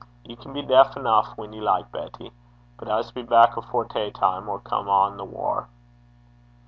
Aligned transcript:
Ye 0.25 0.35
can 0.35 0.51
be 0.51 0.63
deif 0.63 0.95
eneuch 0.97 1.37
when 1.37 1.53
ye 1.53 1.61
like, 1.61 1.91
Betty. 1.91 2.31
But 2.79 2.89
I 2.89 2.97
s' 3.01 3.11
be 3.11 3.21
back 3.21 3.55
afore 3.55 3.85
tay 3.85 4.09
time, 4.09 4.49
or 4.49 4.57
come 4.59 4.89
on 4.89 5.15
the 5.17 5.25
waur.' 5.25 5.67